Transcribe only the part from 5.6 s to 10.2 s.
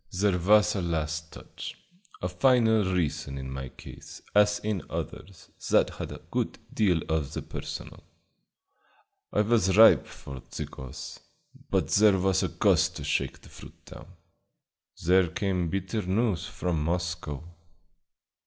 that had a good deal of the personal. I was ripe